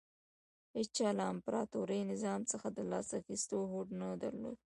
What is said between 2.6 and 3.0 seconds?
د